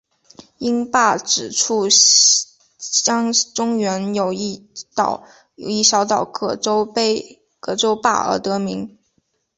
[0.57, 1.83] 因坝址处
[3.03, 4.65] 江中原有一
[5.83, 6.83] 小岛葛洲
[7.95, 8.97] 坝而得名。